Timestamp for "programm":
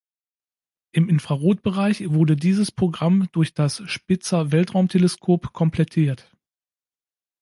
2.71-3.29